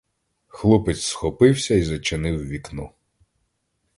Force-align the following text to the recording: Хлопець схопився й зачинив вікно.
Хлопець 0.47 1.01
схопився 1.03 1.73
й 1.75 1.83
зачинив 1.83 2.47
вікно. 2.47 2.91